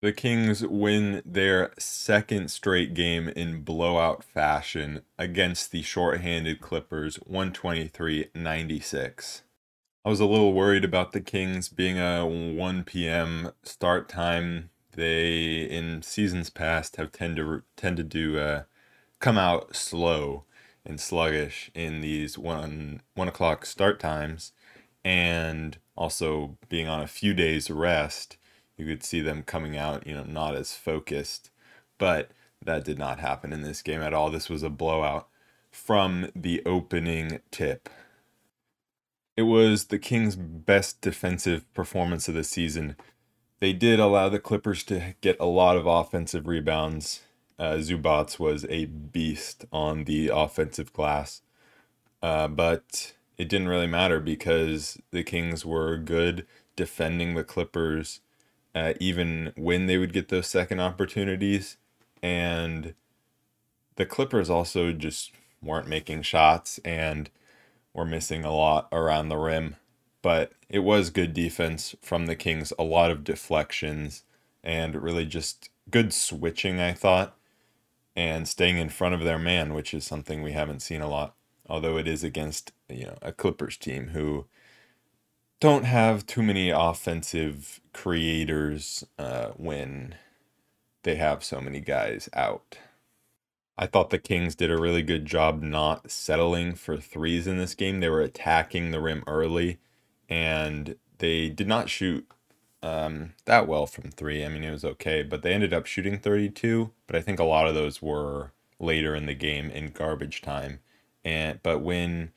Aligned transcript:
The 0.00 0.12
Kings 0.12 0.64
win 0.64 1.22
their 1.26 1.72
second 1.76 2.52
straight 2.52 2.94
game 2.94 3.28
in 3.30 3.62
blowout 3.62 4.22
fashion 4.22 5.02
against 5.18 5.72
the 5.72 5.82
shorthanded 5.82 6.60
Clippers 6.60 7.16
123 7.16 8.26
96. 8.32 9.42
I 10.04 10.08
was 10.08 10.20
a 10.20 10.24
little 10.24 10.52
worried 10.52 10.84
about 10.84 11.10
the 11.10 11.20
Kings 11.20 11.68
being 11.68 11.98
a 11.98 12.24
1 12.24 12.84
p.m. 12.84 13.50
start 13.64 14.08
time. 14.08 14.70
They, 14.92 15.62
in 15.62 16.02
seasons 16.02 16.48
past, 16.48 16.94
have 16.94 17.10
tend 17.10 17.34
to, 17.38 17.64
tended 17.76 18.08
to 18.12 18.38
uh, 18.38 18.62
come 19.18 19.36
out 19.36 19.74
slow 19.74 20.44
and 20.86 21.00
sluggish 21.00 21.72
in 21.74 22.02
these 22.02 22.38
one 22.38 23.02
one 23.14 23.26
o'clock 23.26 23.66
start 23.66 23.98
times, 23.98 24.52
and 25.04 25.78
also 25.96 26.56
being 26.68 26.86
on 26.86 27.00
a 27.00 27.08
few 27.08 27.34
days 27.34 27.68
rest 27.68 28.36
you 28.78 28.86
could 28.86 29.02
see 29.02 29.20
them 29.20 29.42
coming 29.42 29.76
out, 29.76 30.06
you 30.06 30.14
know, 30.14 30.24
not 30.24 30.54
as 30.54 30.72
focused. 30.72 31.50
But 31.98 32.30
that 32.64 32.84
did 32.84 32.98
not 32.98 33.20
happen 33.20 33.52
in 33.52 33.62
this 33.62 33.82
game 33.82 34.00
at 34.00 34.14
all. 34.14 34.30
This 34.30 34.48
was 34.48 34.62
a 34.62 34.70
blowout 34.70 35.28
from 35.70 36.30
the 36.34 36.62
opening 36.64 37.40
tip. 37.50 37.88
It 39.36 39.42
was 39.42 39.86
the 39.86 39.98
Kings' 39.98 40.36
best 40.36 41.00
defensive 41.00 41.72
performance 41.74 42.28
of 42.28 42.34
the 42.34 42.44
season. 42.44 42.96
They 43.60 43.72
did 43.72 44.00
allow 44.00 44.28
the 44.28 44.38
Clippers 44.38 44.82
to 44.84 45.14
get 45.20 45.36
a 45.38 45.46
lot 45.46 45.76
of 45.76 45.86
offensive 45.86 46.46
rebounds. 46.46 47.22
Uh, 47.58 47.74
Zubac 47.74 48.38
was 48.38 48.64
a 48.68 48.86
beast 48.86 49.64
on 49.72 50.04
the 50.04 50.28
offensive 50.28 50.92
glass. 50.92 51.42
Uh, 52.22 52.48
but 52.48 53.14
it 53.36 53.48
didn't 53.48 53.68
really 53.68 53.86
matter 53.86 54.20
because 54.20 54.98
the 55.10 55.22
Kings 55.22 55.64
were 55.64 55.96
good 55.96 56.46
defending 56.74 57.34
the 57.34 57.44
Clippers 57.44 58.20
uh, 58.78 58.94
even 59.00 59.52
when 59.56 59.86
they 59.86 59.98
would 59.98 60.12
get 60.12 60.28
those 60.28 60.46
second 60.46 60.80
opportunities. 60.80 61.76
And 62.22 62.94
the 63.96 64.06
Clippers 64.06 64.48
also 64.48 64.92
just 64.92 65.32
weren't 65.60 65.88
making 65.88 66.22
shots 66.22 66.78
and 66.84 67.28
were 67.92 68.04
missing 68.04 68.44
a 68.44 68.54
lot 68.54 68.88
around 68.92 69.28
the 69.28 69.36
rim. 69.36 69.76
But 70.22 70.52
it 70.68 70.80
was 70.80 71.10
good 71.10 71.34
defense 71.34 71.96
from 72.02 72.26
the 72.26 72.36
Kings, 72.36 72.72
a 72.78 72.84
lot 72.84 73.10
of 73.10 73.24
deflections 73.24 74.22
and 74.62 74.94
really 74.94 75.26
just 75.26 75.70
good 75.90 76.12
switching, 76.12 76.80
I 76.80 76.92
thought, 76.92 77.36
and 78.14 78.46
staying 78.46 78.76
in 78.76 78.88
front 78.88 79.14
of 79.14 79.24
their 79.24 79.38
man, 79.38 79.74
which 79.74 79.94
is 79.94 80.04
something 80.04 80.42
we 80.42 80.52
haven't 80.52 80.82
seen 80.82 81.00
a 81.00 81.08
lot. 81.08 81.34
Although 81.68 81.96
it 81.98 82.08
is 82.08 82.24
against 82.24 82.72
you 82.88 83.06
know 83.06 83.18
a 83.22 83.32
Clippers 83.32 83.76
team 83.76 84.08
who 84.08 84.46
don't 85.60 85.84
have 85.84 86.26
too 86.26 86.42
many 86.42 86.70
offensive 86.70 87.80
creators 87.92 89.04
uh, 89.18 89.48
when 89.56 90.14
they 91.02 91.16
have 91.16 91.42
so 91.42 91.60
many 91.60 91.80
guys 91.80 92.28
out. 92.32 92.78
I 93.76 93.86
thought 93.86 94.10
the 94.10 94.18
Kings 94.18 94.54
did 94.54 94.70
a 94.70 94.80
really 94.80 95.02
good 95.02 95.24
job 95.24 95.62
not 95.62 96.10
settling 96.10 96.74
for 96.74 96.96
threes 96.96 97.46
in 97.46 97.58
this 97.58 97.74
game. 97.74 98.00
They 98.00 98.08
were 98.08 98.20
attacking 98.20 98.90
the 98.90 99.00
rim 99.00 99.22
early, 99.26 99.78
and 100.28 100.96
they 101.18 101.48
did 101.48 101.68
not 101.68 101.88
shoot 101.88 102.26
um, 102.82 103.34
that 103.44 103.68
well 103.68 103.86
from 103.86 104.10
three. 104.10 104.44
I 104.44 104.48
mean, 104.48 104.64
it 104.64 104.72
was 104.72 104.84
okay, 104.84 105.22
but 105.22 105.42
they 105.42 105.52
ended 105.52 105.72
up 105.72 105.86
shooting 105.86 106.18
32. 106.18 106.90
But 107.06 107.16
I 107.16 107.20
think 107.20 107.38
a 107.38 107.44
lot 107.44 107.68
of 107.68 107.74
those 107.74 108.02
were 108.02 108.52
later 108.80 109.14
in 109.14 109.26
the 109.26 109.34
game 109.34 109.70
in 109.70 109.90
garbage 109.90 110.42
time. 110.42 110.80
And 111.24 111.60
but 111.62 111.80
when 111.80 112.32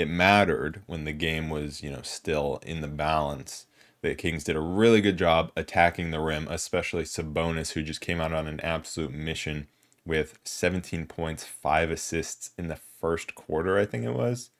it 0.00 0.08
mattered 0.08 0.82
when 0.86 1.04
the 1.04 1.12
game 1.12 1.50
was, 1.50 1.82
you 1.82 1.90
know, 1.90 2.02
still 2.02 2.60
in 2.64 2.80
the 2.80 2.88
balance. 2.88 3.66
The 4.02 4.14
Kings 4.14 4.44
did 4.44 4.56
a 4.56 4.60
really 4.60 5.00
good 5.00 5.18
job 5.18 5.52
attacking 5.56 6.10
the 6.10 6.20
rim, 6.20 6.48
especially 6.48 7.04
Sabonis, 7.04 7.72
who 7.72 7.82
just 7.82 8.00
came 8.00 8.20
out 8.20 8.32
on 8.32 8.46
an 8.46 8.60
absolute 8.60 9.12
mission 9.12 9.68
with 10.06 10.38
17 10.44 11.06
points, 11.06 11.44
five 11.44 11.90
assists 11.90 12.50
in 12.56 12.68
the 12.68 12.76
first 12.76 13.34
quarter, 13.34 13.78
I 13.78 13.84
think 13.84 14.04
it 14.04 14.14
was. 14.14 14.50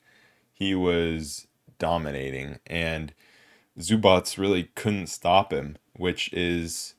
He 0.53 0.75
was 0.75 1.47
dominating, 1.79 2.59
and 2.67 3.13
Zubac 3.79 4.37
really 4.37 4.69
couldn't 4.75 5.07
stop 5.07 5.51
him, 5.51 5.77
which 5.93 6.31
is 6.33 6.93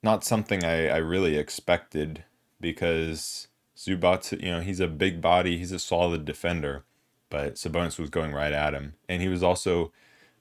not 0.00 0.22
something 0.22 0.64
I, 0.64 0.86
I 0.86 0.96
really 0.98 1.36
expected 1.36 2.22
because 2.60 3.48
Zubac, 3.76 4.40
you 4.40 4.52
know, 4.52 4.60
he's 4.60 4.78
a 4.78 4.86
big 4.86 5.20
body, 5.20 5.58
he's 5.58 5.72
a 5.72 5.80
solid 5.80 6.24
defender 6.24 6.84
but 7.30 7.54
Sabonis 7.54 7.98
was 7.98 8.10
going 8.10 8.32
right 8.32 8.52
at 8.52 8.74
him. 8.74 8.94
And 9.08 9.22
he 9.22 9.28
was 9.28 9.42
also 9.42 9.92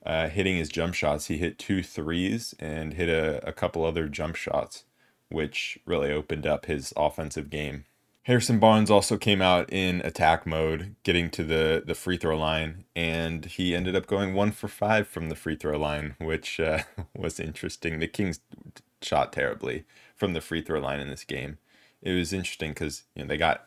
uh, 0.05 0.27
hitting 0.27 0.57
his 0.57 0.69
jump 0.69 0.93
shots. 0.93 1.27
He 1.27 1.37
hit 1.37 1.57
two 1.57 1.83
threes 1.83 2.55
and 2.59 2.93
hit 2.93 3.09
a, 3.09 3.47
a 3.47 3.53
couple 3.53 3.85
other 3.85 4.07
jump 4.07 4.35
shots, 4.35 4.83
which 5.29 5.79
really 5.85 6.11
opened 6.11 6.45
up 6.45 6.65
his 6.65 6.93
offensive 6.97 7.49
game. 7.49 7.85
Harrison 8.23 8.59
Barnes 8.59 8.91
also 8.91 9.17
came 9.17 9.41
out 9.41 9.71
in 9.71 10.01
attack 10.01 10.45
mode, 10.45 10.95
getting 11.03 11.31
to 11.31 11.43
the, 11.43 11.81
the 11.85 11.95
free 11.95 12.17
throw 12.17 12.37
line, 12.37 12.85
and 12.95 13.45
he 13.45 13.73
ended 13.73 13.95
up 13.95 14.05
going 14.05 14.33
one 14.33 14.51
for 14.51 14.67
five 14.67 15.07
from 15.07 15.29
the 15.29 15.35
free 15.35 15.55
throw 15.55 15.79
line, 15.79 16.15
which 16.19 16.59
uh, 16.59 16.83
was 17.15 17.39
interesting. 17.39 17.99
The 17.99 18.07
Kings 18.07 18.39
shot 19.01 19.33
terribly 19.33 19.85
from 20.15 20.33
the 20.33 20.41
free 20.41 20.61
throw 20.61 20.79
line 20.79 20.99
in 20.99 21.09
this 21.09 21.23
game. 21.23 21.57
It 22.01 22.13
was 22.13 22.33
interesting 22.33 22.71
because 22.71 23.03
you 23.15 23.23
know 23.23 23.27
they 23.27 23.37
got 23.37 23.65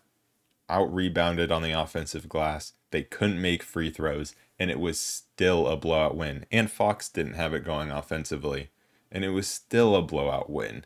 out 0.69 0.93
rebounded 0.95 1.51
on 1.51 1.63
the 1.63 1.73
offensive 1.73 2.29
glass. 2.29 2.73
They 2.93 3.03
couldn't 3.03 3.41
make 3.41 3.63
free 3.63 3.91
throws, 3.91 4.35
and 4.59 4.71
it 4.71 4.79
was 4.79 4.99
still 4.99 5.67
a 5.67 5.77
blowout 5.77 6.17
win. 6.17 6.47
And 6.53 6.71
Fox 6.71 7.09
didn't 7.09 7.35
have 7.35 7.53
it 7.55 7.65
going 7.65 7.91
offensively, 7.91 8.71
and 9.11 9.25
it 9.25 9.31
was 9.31 9.49
still 9.49 9.97
a 9.97 10.03
blowout 10.03 10.49
win. 10.49 10.85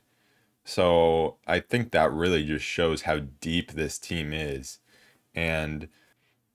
So 0.65 1.37
I 1.47 1.61
think 1.61 1.93
that 1.93 2.13
really 2.13 2.45
just 2.45 2.65
shows 2.65 3.03
how 3.03 3.21
deep 3.41 3.73
this 3.73 3.99
team 3.99 4.33
is. 4.33 4.79
And 5.35 5.89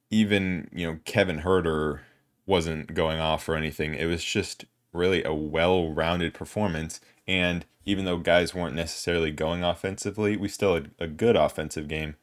even, 0.09 0.69
you 0.73 0.88
know, 0.91 1.00
Kevin 1.06 1.41
Huerter 1.41 2.00
wasn't 2.45 2.94
going 2.94 3.19
off 3.19 3.47
or 3.47 3.56
anything. 3.56 3.94
It 3.94 4.07
was 4.07 4.23
just 4.23 4.66
really 4.91 5.23
a 5.23 5.33
well 5.33 5.94
rounded 5.94 6.33
performance. 6.33 7.00
And 7.28 7.66
even 7.85 8.06
though 8.06 8.18
guys 8.18 8.53
weren't 8.53 8.75
necessarily 8.75 9.31
going 9.31 9.63
offensively, 9.63 10.35
we 10.35 10.47
still 10.47 10.73
had 10.73 10.91
a 11.00 11.07
good 11.07 11.35
offensive 11.35 11.88
game 11.88 12.16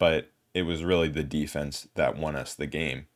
but 0.00 0.32
it 0.54 0.62
was 0.62 0.84
really 0.84 1.08
the 1.08 1.24
defense 1.24 1.88
that 1.94 2.16
won 2.16 2.36
us 2.36 2.54
the 2.54 2.66
game. 2.66 3.06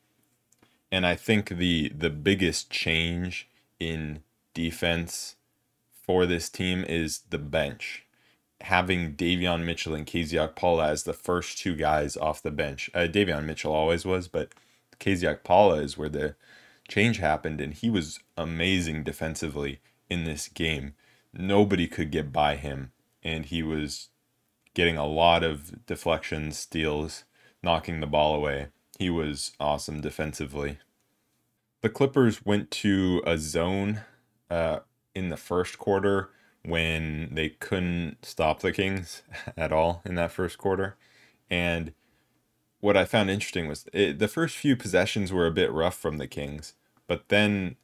And 0.90 1.06
I 1.06 1.16
think 1.16 1.48
the 1.48 1.88
the 1.88 2.10
biggest 2.10 2.70
change 2.70 3.48
in 3.80 4.22
defense 4.54 5.36
for 5.92 6.26
this 6.26 6.48
team 6.48 6.84
is 6.84 7.22
the 7.30 7.38
bench. 7.38 8.06
Having 8.60 9.16
Davion 9.16 9.64
Mitchell 9.64 9.94
and 9.94 10.06
Kezie 10.06 10.38
Okpala 10.38 10.88
as 10.88 11.02
the 11.02 11.12
first 11.12 11.58
two 11.58 11.74
guys 11.74 12.16
off 12.16 12.42
the 12.42 12.50
bench. 12.50 12.90
Uh, 12.94 13.00
Davion 13.00 13.44
Mitchell 13.44 13.74
always 13.74 14.04
was, 14.04 14.28
but 14.28 14.50
Kezie 15.00 15.36
Okpala 15.36 15.82
is 15.82 15.98
where 15.98 16.08
the 16.08 16.36
change 16.88 17.18
happened, 17.18 17.60
and 17.60 17.74
he 17.74 17.90
was 17.90 18.20
amazing 18.36 19.02
defensively 19.02 19.80
in 20.08 20.24
this 20.24 20.48
game. 20.48 20.94
Nobody 21.32 21.88
could 21.88 22.10
get 22.10 22.32
by 22.32 22.56
him, 22.56 22.92
and 23.22 23.46
he 23.46 23.62
was 23.62 24.10
getting 24.74 24.96
a 24.96 25.06
lot 25.06 25.42
of 25.42 25.86
deflections, 25.86 26.58
steals, 26.58 27.24
knocking 27.62 28.00
the 28.00 28.06
ball 28.06 28.34
away. 28.34 28.68
He 28.98 29.10
was 29.10 29.52
awesome 29.58 30.00
defensively. 30.00 30.78
The 31.80 31.88
Clippers 31.88 32.44
went 32.44 32.70
to 32.72 33.22
a 33.26 33.38
zone 33.38 34.02
uh, 34.50 34.80
in 35.14 35.28
the 35.28 35.36
first 35.36 35.78
quarter 35.78 36.30
when 36.64 37.28
they 37.32 37.50
couldn't 37.50 38.24
stop 38.24 38.60
the 38.60 38.72
Kings 38.72 39.22
at 39.56 39.72
all 39.72 40.02
in 40.04 40.14
that 40.14 40.32
first 40.32 40.58
quarter. 40.58 40.96
And 41.50 41.92
what 42.80 42.96
I 42.96 43.04
found 43.04 43.30
interesting 43.30 43.68
was 43.68 43.86
it, 43.92 44.18
the 44.18 44.28
first 44.28 44.56
few 44.56 44.76
possessions 44.76 45.32
were 45.32 45.46
a 45.46 45.52
bit 45.52 45.72
rough 45.72 45.96
from 45.96 46.18
the 46.18 46.26
Kings, 46.26 46.74
but 47.06 47.28
then 47.28 47.76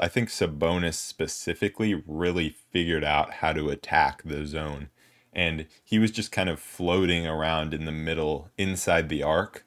I 0.00 0.08
think 0.08 0.28
Sabonis 0.28 0.94
specifically 0.94 2.02
really 2.06 2.50
figured 2.50 3.04
out 3.04 3.34
how 3.34 3.52
to 3.52 3.70
attack 3.70 4.22
the 4.24 4.46
zone 4.46 4.90
and 5.32 5.66
he 5.84 5.98
was 5.98 6.10
just 6.10 6.32
kind 6.32 6.48
of 6.48 6.58
floating 6.58 7.26
around 7.26 7.72
in 7.72 7.84
the 7.84 7.92
middle 7.92 8.50
inside 8.58 9.08
the 9.08 9.22
arc 9.22 9.64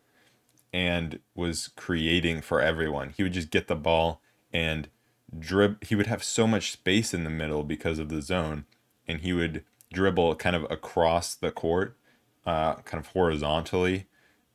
and 0.73 1.19
was 1.35 1.69
creating 1.75 2.41
for 2.41 2.61
everyone. 2.61 3.13
He 3.15 3.23
would 3.23 3.33
just 3.33 3.51
get 3.51 3.67
the 3.67 3.75
ball 3.75 4.21
and 4.51 4.89
drib 5.37 5.83
he 5.83 5.95
would 5.95 6.07
have 6.07 6.23
so 6.23 6.45
much 6.45 6.71
space 6.71 7.13
in 7.13 7.23
the 7.23 7.29
middle 7.29 7.63
because 7.63 7.97
of 7.97 8.09
the 8.09 8.21
zone 8.21 8.65
and 9.07 9.21
he 9.21 9.33
would 9.33 9.63
dribble 9.91 10.35
kind 10.35 10.55
of 10.55 10.69
across 10.69 11.33
the 11.33 11.51
court 11.51 11.97
uh, 12.45 12.75
kind 12.75 13.03
of 13.03 13.11
horizontally 13.13 14.05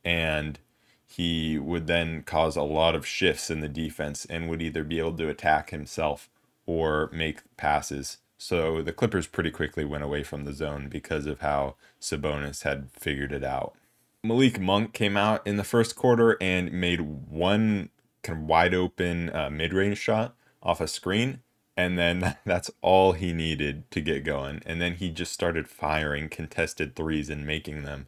and 0.05 0.59
he 1.05 1.57
would 1.57 1.87
then 1.87 2.23
cause 2.23 2.55
a 2.55 2.61
lot 2.61 2.95
of 2.95 3.05
shifts 3.05 3.49
in 3.49 3.61
the 3.61 3.67
defense 3.67 4.25
and 4.25 4.47
would 4.47 4.61
either 4.61 4.83
be 4.83 4.99
able 4.99 5.13
to 5.13 5.27
attack 5.27 5.71
himself 5.71 6.29
or 6.65 7.09
make 7.11 7.41
passes 7.57 8.17
so 8.41 8.81
the 8.81 8.93
Clippers 8.93 9.27
pretty 9.27 9.51
quickly 9.51 9.83
went 9.83 10.03
away 10.03 10.23
from 10.23 10.45
the 10.45 10.53
zone 10.53 10.87
because 10.87 11.25
of 11.25 11.41
how 11.41 11.75
Sabonis 11.99 12.63
had 12.63 12.89
figured 12.89 13.33
it 13.33 13.43
out. 13.43 13.75
Malik 14.23 14.61
Monk 14.61 14.93
came 14.93 15.17
out 15.17 15.45
in 15.45 15.57
the 15.57 15.63
first 15.65 15.97
quarter 15.97 16.37
and 16.39 16.71
made 16.71 17.01
one 17.01 17.89
kind 18.23 18.39
of 18.39 18.45
wide 18.45 18.73
open 18.73 19.29
uh, 19.35 19.49
mid 19.49 19.73
range 19.73 19.97
shot 19.97 20.35
off 20.63 20.79
a 20.79 20.87
screen, 20.87 21.41
And 21.75 21.99
then 21.99 22.37
that's 22.45 22.71
all 22.81 23.11
he 23.11 23.33
needed 23.33 23.91
to 23.91 23.99
get 23.99 24.23
going. 24.23 24.61
And 24.65 24.81
then 24.81 24.95
he 24.95 25.09
just 25.09 25.33
started 25.33 25.67
firing 25.67 26.29
contested 26.29 26.95
threes 26.95 27.29
and 27.29 27.45
making 27.45 27.83
them. 27.83 28.07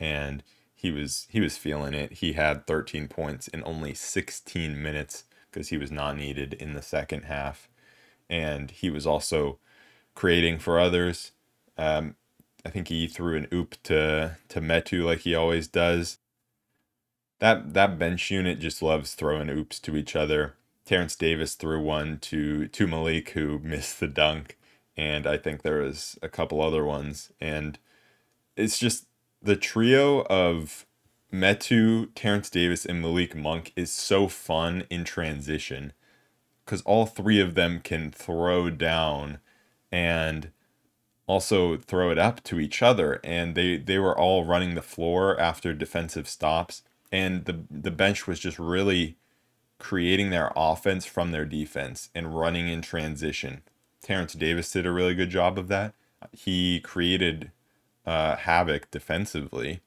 And 0.00 0.42
he 0.74 0.90
was 0.90 1.26
he 1.28 1.40
was 1.40 1.58
feeling 1.58 1.92
it. 1.92 2.14
He 2.14 2.32
had 2.32 2.66
13 2.66 3.08
points 3.08 3.46
in 3.48 3.62
only 3.66 3.92
16 3.92 4.82
minutes 4.82 5.24
because 5.50 5.68
he 5.68 5.76
was 5.76 5.90
not 5.90 6.16
needed 6.16 6.54
in 6.54 6.72
the 6.72 6.82
second 6.82 7.24
half. 7.24 7.68
And 8.30 8.70
he 8.70 8.88
was 8.88 9.06
also 9.06 9.58
creating 10.16 10.58
for 10.58 10.80
others. 10.80 11.30
Um, 11.78 12.16
I 12.64 12.70
think 12.70 12.88
he 12.88 13.06
threw 13.06 13.36
an 13.36 13.46
oop 13.54 13.76
to 13.84 14.38
to 14.48 14.60
Metu 14.60 15.04
like 15.04 15.20
he 15.20 15.36
always 15.36 15.68
does. 15.68 16.18
That 17.38 17.74
that 17.74 17.98
bench 17.98 18.28
unit 18.32 18.58
just 18.58 18.82
loves 18.82 19.14
throwing 19.14 19.48
oops 19.50 19.78
to 19.80 19.96
each 19.96 20.16
other. 20.16 20.54
Terrence 20.84 21.14
Davis 21.14 21.54
threw 21.54 21.80
one 21.80 22.18
to 22.22 22.66
to 22.66 22.86
Malik 22.88 23.30
who 23.30 23.58
missed 23.62 24.00
the 24.00 24.08
dunk, 24.08 24.58
and 24.96 25.28
I 25.28 25.36
think 25.36 25.62
there 25.62 25.82
was 25.82 26.18
a 26.22 26.28
couple 26.28 26.60
other 26.60 26.84
ones. 26.84 27.30
And 27.40 27.78
it's 28.56 28.78
just 28.78 29.06
the 29.42 29.56
trio 29.56 30.22
of 30.24 30.86
Metu, 31.32 32.08
Terrence 32.14 32.50
Davis, 32.50 32.86
and 32.86 33.00
Malik 33.02 33.36
Monk 33.36 33.72
is 33.76 33.92
so 33.92 34.26
fun 34.28 34.84
in 34.90 35.04
transition 35.04 35.92
because 36.64 36.82
all 36.82 37.06
three 37.06 37.40
of 37.40 37.54
them 37.54 37.80
can 37.80 38.10
throw 38.10 38.70
down 38.70 39.38
and 39.96 40.50
also 41.26 41.76
throw 41.78 42.10
it 42.10 42.18
up 42.18 42.42
to 42.44 42.60
each 42.60 42.82
other 42.82 43.20
and 43.24 43.54
they 43.54 43.76
they 43.78 43.98
were 43.98 44.16
all 44.16 44.44
running 44.44 44.74
the 44.74 44.82
floor 44.82 45.38
after 45.40 45.72
defensive 45.72 46.28
stops 46.28 46.82
and 47.10 47.46
the 47.46 47.64
the 47.70 47.90
bench 47.90 48.26
was 48.26 48.38
just 48.38 48.58
really 48.58 49.16
creating 49.78 50.30
their 50.30 50.52
offense 50.56 51.04
from 51.06 51.30
their 51.30 51.44
defense 51.44 52.10
and 52.14 52.38
running 52.38 52.68
in 52.68 52.82
transition. 52.82 53.62
Terrence 54.02 54.32
Davis 54.34 54.70
did 54.70 54.86
a 54.86 54.92
really 54.92 55.14
good 55.14 55.30
job 55.30 55.58
of 55.58 55.68
that. 55.68 55.94
He 56.32 56.80
created 56.80 57.50
uh, 58.06 58.36
havoc 58.36 58.90
defensively, 58.90 59.80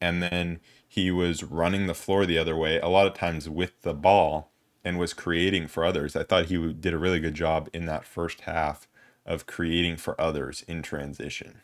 and 0.00 0.22
then 0.22 0.60
he 0.86 1.10
was 1.10 1.42
running 1.42 1.86
the 1.86 1.94
floor 1.94 2.26
the 2.26 2.38
other 2.38 2.56
way 2.56 2.78
a 2.80 2.88
lot 2.88 3.06
of 3.06 3.14
times 3.14 3.48
with 3.48 3.80
the 3.82 3.94
ball 3.94 4.50
and 4.84 4.98
was 4.98 5.14
creating 5.14 5.68
for 5.68 5.84
others. 5.84 6.16
I 6.16 6.24
thought 6.24 6.46
he 6.46 6.72
did 6.72 6.94
a 6.94 6.98
really 6.98 7.20
good 7.20 7.34
job 7.34 7.68
in 7.72 7.86
that 7.86 8.04
first 8.04 8.42
half 8.42 8.88
of 9.30 9.46
creating 9.46 9.96
for 9.96 10.20
others 10.20 10.64
in 10.66 10.82
transition. 10.82 11.60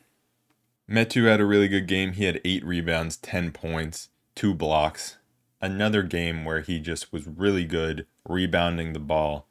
Metu 0.88 1.26
had 1.28 1.40
a 1.40 1.44
really 1.44 1.66
good 1.66 1.88
game. 1.88 2.12
He 2.12 2.24
had 2.24 2.40
eight 2.44 2.64
rebounds, 2.64 3.16
10 3.16 3.50
points, 3.50 4.08
two 4.36 4.54
blocks. 4.54 5.16
Another 5.60 6.04
game 6.04 6.44
where 6.44 6.60
he 6.60 6.78
just 6.78 7.12
was 7.12 7.26
really 7.26 7.64
good 7.64 8.06
rebounding 8.28 8.92
the 8.92 9.00
ball. 9.00 9.48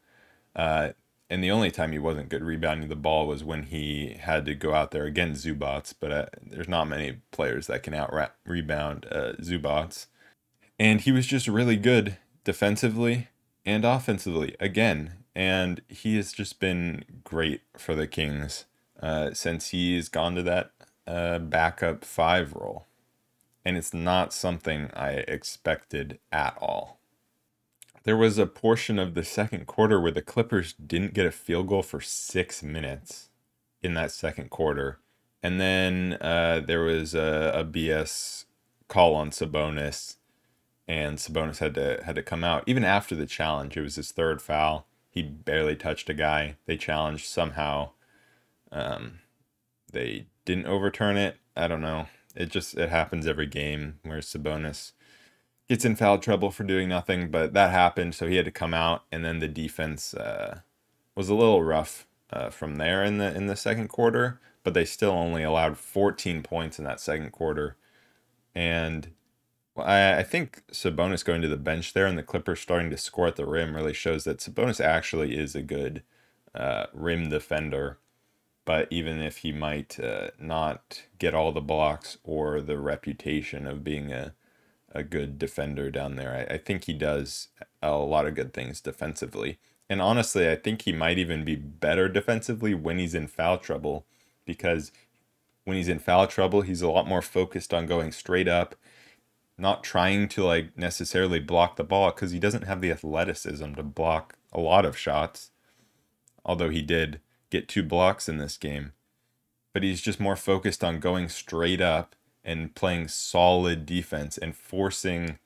Uh, 0.55 0.89
and 1.29 1.43
the 1.43 1.51
only 1.51 1.71
time 1.71 1.91
he 1.91 1.99
wasn't 1.99 2.29
good 2.29 2.43
rebounding 2.43 2.87
the 2.87 2.95
ball 2.95 3.27
was 3.27 3.43
when 3.43 3.63
he 3.63 4.15
had 4.17 4.45
to 4.45 4.55
go 4.55 4.73
out 4.73 4.91
there 4.91 5.03
against 5.03 5.45
Zubac. 5.45 5.93
But 5.99 6.11
uh, 6.11 6.25
there's 6.41 6.69
not 6.69 6.85
many 6.85 7.17
players 7.31 7.67
that 7.67 7.83
can 7.83 7.93
out 7.93 8.13
rebound 8.45 9.07
uh, 9.11 9.33
Zubac. 9.41 10.05
And 10.79 11.01
he 11.01 11.11
was 11.11 11.27
just 11.27 11.49
really 11.49 11.75
good 11.75 12.17
defensively 12.45 13.27
and 13.65 13.83
offensively. 13.83 14.55
Again, 14.61 15.24
and 15.35 15.81
he 15.89 16.15
has 16.15 16.31
just 16.31 16.59
been 16.59 17.03
great 17.23 17.61
for 17.77 17.93
the 17.93 18.07
Kings 18.07 18.65
uh, 19.01 19.33
since 19.33 19.69
he's 19.69 20.07
gone 20.07 20.35
to 20.35 20.43
that 20.43 20.71
uh, 21.05 21.39
backup 21.39 22.05
five 22.05 22.53
role. 22.53 22.85
And 23.65 23.75
it's 23.75 23.93
not 23.93 24.31
something 24.31 24.89
I 24.93 25.11
expected 25.27 26.19
at 26.31 26.57
all. 26.61 26.99
There 28.03 28.15
was 28.15 28.37
a 28.37 28.45
portion 28.45 28.99
of 28.99 29.13
the 29.13 29.23
second 29.23 29.65
quarter 29.67 29.99
where 29.99 30.11
the 30.11 30.21
Clippers 30.21 30.73
didn't 30.73 31.15
get 31.15 31.25
a 31.25 31.31
field 31.31 31.67
goal 31.67 31.81
for 31.81 31.99
six 31.99 32.63
minutes 32.63 33.29
in 33.81 33.95
that 33.95 34.11
second 34.11 34.51
quarter. 34.51 34.99
And 35.41 35.59
then 35.59 36.17
uh, 36.21 36.61
there 36.65 36.81
was 36.81 37.13
a, 37.13 37.51
a 37.53 37.65
BS 37.65 38.45
call 38.87 39.15
on 39.15 39.31
Sabonis, 39.31 40.17
and 40.87 41.17
Sabonis 41.17 41.57
had 41.57 41.73
to 41.75 42.01
had 42.05 42.15
to 42.15 42.23
come 42.23 42.43
out 42.43 42.63
even 42.67 42.83
after 42.83 43.15
the 43.15 43.25
challenge. 43.25 43.75
It 43.75 43.81
was 43.81 43.95
his 43.95 44.11
third 44.11 44.41
foul 44.41 44.87
he 45.15 45.23
barely 45.23 45.77
touched 45.77 46.09
a 46.09 46.13
guy. 46.13 46.57
They 46.65 46.75
challenged 46.75 47.25
somehow. 47.25 47.91
Um, 48.71 49.19
they 49.91 50.27
didn't 50.43 50.67
overturn 50.67 51.15
it. 51.15 51.37
I 51.55 51.69
don't 51.69 51.81
know. 51.81 52.07
It 52.35 52.49
just 52.49 52.77
it 52.77 52.89
happens 52.89 53.25
every 53.25 53.47
game 53.47 53.99
where 54.03 54.19
Sabonis 54.19 54.91
gets 55.69 55.85
in 55.85 55.95
foul 55.95 56.19
trouble 56.19 56.51
for 56.51 56.65
doing 56.65 56.89
nothing, 56.89 57.31
but 57.31 57.53
that 57.53 57.71
happened, 57.71 58.13
so 58.13 58.27
he 58.27 58.35
had 58.35 58.45
to 58.45 58.51
come 58.51 58.73
out, 58.73 59.05
and 59.09 59.23
then 59.23 59.39
the 59.39 59.47
defense 59.47 60.13
uh, 60.13 60.59
was 61.15 61.29
a 61.29 61.33
little 61.33 61.63
rough 61.63 62.05
uh, 62.33 62.49
from 62.49 62.75
there 62.75 63.01
in 63.01 63.17
the 63.17 63.33
in 63.33 63.47
the 63.47 63.55
second 63.55 63.87
quarter, 63.87 64.41
but 64.63 64.73
they 64.73 64.83
still 64.83 65.11
only 65.11 65.43
allowed 65.43 65.77
14 65.77 66.43
points 66.43 66.77
in 66.77 66.83
that 66.83 66.99
second 66.99 67.31
quarter, 67.31 67.77
and 68.53 69.13
well, 69.75 69.85
I, 69.85 70.19
I 70.19 70.23
think 70.23 70.63
Sabonis 70.71 71.25
going 71.25 71.41
to 71.41 71.47
the 71.47 71.57
bench 71.57 71.93
there 71.93 72.05
and 72.05 72.17
the 72.17 72.23
Clippers 72.23 72.61
starting 72.61 72.89
to 72.91 72.97
score 72.97 73.27
at 73.27 73.35
the 73.35 73.45
rim 73.45 73.75
really 73.75 73.93
shows 73.93 74.23
that 74.23 74.39
Sabonis 74.39 74.83
actually 74.83 75.37
is 75.37 75.53
a 75.55 75.61
good 75.61 76.01
uh, 76.53 76.85
rim 76.93 77.29
defender. 77.29 77.99
But 78.63 78.87
even 78.89 79.21
if 79.21 79.37
he 79.37 79.51
might 79.51 79.99
uh, 79.99 80.29
not 80.39 81.03
get 81.19 81.35
all 81.35 81.51
the 81.51 81.61
blocks 81.61 82.17
or 82.23 82.61
the 82.61 82.79
reputation 82.79 83.67
of 83.67 83.83
being 83.83 84.11
a, 84.11 84.33
a 84.91 85.03
good 85.03 85.37
defender 85.37 85.91
down 85.91 86.15
there, 86.15 86.47
I, 86.49 86.55
I 86.55 86.57
think 86.57 86.85
he 86.85 86.93
does 86.93 87.49
a 87.83 87.91
lot 87.91 88.25
of 88.25 88.33
good 88.33 88.53
things 88.53 88.81
defensively. 88.81 89.59
And 89.89 90.01
honestly, 90.01 90.49
I 90.49 90.55
think 90.55 90.81
he 90.81 90.93
might 90.93 91.19
even 91.19 91.43
be 91.45 91.55
better 91.55 92.09
defensively 92.09 92.73
when 92.73 92.97
he's 92.97 93.13
in 93.13 93.27
foul 93.27 93.59
trouble 93.59 94.05
because 94.45 94.91
when 95.65 95.77
he's 95.77 95.89
in 95.89 95.99
foul 95.99 96.25
trouble, 96.27 96.61
he's 96.61 96.81
a 96.81 96.89
lot 96.89 97.07
more 97.07 97.21
focused 97.21 97.73
on 97.73 97.85
going 97.85 98.11
straight 98.11 98.47
up 98.47 98.75
not 99.57 99.83
trying 99.83 100.27
to 100.29 100.43
like 100.43 100.77
necessarily 100.77 101.39
block 101.39 101.75
the 101.75 101.83
ball 101.83 102.11
because 102.11 102.31
he 102.31 102.39
doesn't 102.39 102.65
have 102.65 102.81
the 102.81 102.91
athleticism 102.91 103.73
to 103.73 103.83
block 103.83 104.37
a 104.51 104.59
lot 104.59 104.85
of 104.85 104.97
shots. 104.97 105.51
Although 106.43 106.69
he 106.69 106.81
did 106.81 107.21
get 107.49 107.67
two 107.67 107.83
blocks 107.83 108.27
in 108.27 108.37
this 108.37 108.57
game. 108.57 108.93
But 109.73 109.83
he's 109.83 110.01
just 110.01 110.19
more 110.19 110.35
focused 110.35 110.83
on 110.83 110.99
going 110.99 111.29
straight 111.29 111.81
up 111.81 112.15
and 112.43 112.75
playing 112.75 113.07
solid 113.07 113.85
defense 113.85 114.37
and 114.37 114.55
forcing 114.55 115.39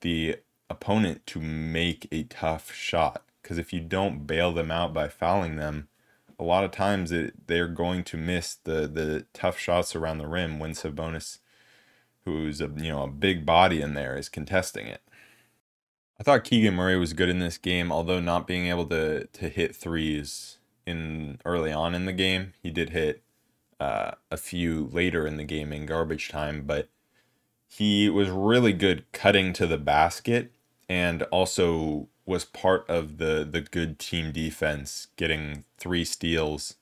the 0.00 0.36
opponent 0.68 1.26
to 1.26 1.40
make 1.40 2.08
a 2.10 2.24
tough 2.24 2.72
shot. 2.72 3.24
Because 3.42 3.58
if 3.58 3.72
you 3.72 3.80
don't 3.80 4.26
bail 4.26 4.52
them 4.52 4.70
out 4.70 4.92
by 4.92 5.08
fouling 5.08 5.56
them, 5.56 5.88
a 6.38 6.44
lot 6.44 6.64
of 6.64 6.70
times 6.70 7.12
it, 7.12 7.46
they're 7.46 7.68
going 7.68 8.02
to 8.04 8.16
miss 8.16 8.54
the, 8.54 8.86
the 8.86 9.26
tough 9.34 9.58
shots 9.58 9.94
around 9.94 10.18
the 10.18 10.26
rim 10.26 10.58
when 10.58 10.72
Sabonis 10.72 11.38
who's 12.24 12.60
a 12.60 12.70
you 12.76 12.88
know 12.88 13.04
a 13.04 13.08
big 13.08 13.44
body 13.46 13.80
in 13.80 13.94
there, 13.94 14.16
is 14.16 14.28
contesting 14.28 14.86
it. 14.86 15.02
I 16.18 16.22
thought 16.22 16.44
Keegan 16.44 16.74
Murray 16.74 16.98
was 16.98 17.14
good 17.14 17.30
in 17.30 17.38
this 17.38 17.56
game, 17.56 17.90
although 17.90 18.20
not 18.20 18.46
being 18.46 18.66
able 18.66 18.86
to 18.86 19.26
to 19.26 19.48
hit 19.48 19.74
threes 19.74 20.58
in 20.86 21.38
early 21.44 21.72
on 21.72 21.94
in 21.94 22.04
the 22.04 22.12
game. 22.12 22.52
He 22.62 22.70
did 22.70 22.90
hit 22.90 23.22
uh, 23.78 24.12
a 24.30 24.36
few 24.36 24.88
later 24.92 25.26
in 25.26 25.36
the 25.36 25.44
game 25.44 25.72
in 25.72 25.86
garbage 25.86 26.28
time, 26.28 26.64
but 26.66 26.88
he 27.66 28.08
was 28.08 28.28
really 28.28 28.72
good 28.72 29.10
cutting 29.12 29.52
to 29.54 29.66
the 29.66 29.78
basket 29.78 30.52
and 30.88 31.22
also 31.24 32.08
was 32.26 32.44
part 32.44 32.88
of 32.88 33.18
the 33.18 33.48
the 33.50 33.60
good 33.60 33.98
team 33.98 34.32
defense, 34.32 35.08
getting 35.16 35.64
three 35.78 36.04
steals. 36.04 36.74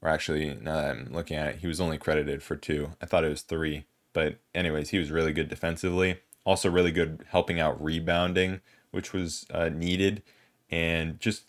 Or 0.00 0.08
actually, 0.08 0.54
now 0.54 0.76
that 0.76 0.90
I'm 0.90 1.12
looking 1.12 1.36
at 1.36 1.48
it, 1.48 1.56
he 1.60 1.66
was 1.66 1.80
only 1.80 1.98
credited 1.98 2.42
for 2.42 2.56
two. 2.56 2.90
I 3.00 3.06
thought 3.06 3.24
it 3.24 3.30
was 3.30 3.42
three. 3.42 3.86
But 4.14 4.38
anyways, 4.54 4.90
he 4.90 4.98
was 4.98 5.10
really 5.10 5.34
good 5.34 5.50
defensively. 5.50 6.20
Also 6.46 6.70
really 6.70 6.92
good 6.92 7.26
helping 7.28 7.60
out 7.60 7.82
rebounding, 7.82 8.62
which 8.90 9.12
was 9.12 9.44
uh, 9.50 9.68
needed, 9.68 10.22
and 10.70 11.20
just 11.20 11.44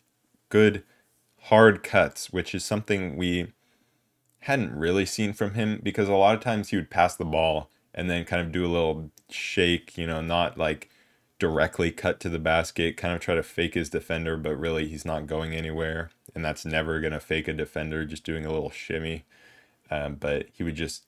good 0.50 0.84
hard 1.44 1.84
cuts, 1.84 2.32
which 2.34 2.54
is 2.54 2.66
something 2.66 3.16
we 3.16 3.54
hadn't 4.40 4.76
really 4.76 5.06
seen 5.06 5.34
from 5.34 5.54
him 5.54 5.80
because 5.82 6.10
a 6.10 6.14
lot 6.14 6.36
of 6.36 6.42
times 6.42 6.70
he 6.70 6.76
would 6.76 6.90
pass 6.90 7.16
the 7.16 7.26
ball 7.26 7.70
and 7.94 8.10
then 8.10 8.26
kind 8.26 8.42
of 8.42 8.52
do 8.52 8.66
a 8.66 8.68
little 8.68 9.10
shake, 9.30 9.98
you 9.98 10.06
know, 10.06 10.22
not 10.22 10.58
like 10.58 10.90
directly 11.40 11.92
cut 11.92 12.20
to 12.20 12.30
the 12.30 12.40
basket, 12.40 12.98
kind 12.98 13.14
of 13.14 13.20
try 13.20 13.36
to 13.36 13.44
fake 13.44 13.74
his 13.74 13.90
defender, 13.90 14.38
but 14.38 14.56
really 14.60 14.88
he's 14.88 15.06
not 15.06 15.28
going 15.28 15.54
anywhere. 15.54 16.10
And 16.34 16.44
that's 16.44 16.66
never 16.66 17.00
going 17.00 17.14
to 17.14 17.20
fake 17.20 17.48
a 17.48 17.54
defender, 17.54 18.06
just 18.06 18.24
doing 18.24 18.46
a 18.46 18.52
little 18.52 18.70
shimmy. 18.70 19.26
Um, 19.90 20.16
but 20.16 20.48
he 20.54 20.64
would 20.64 20.76
just 20.76 21.06